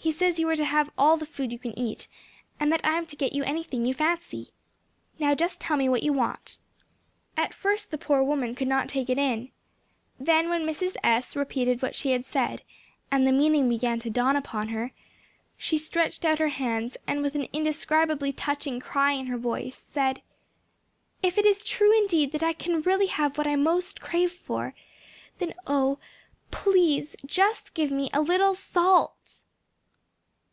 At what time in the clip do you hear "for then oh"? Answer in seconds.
24.32-25.98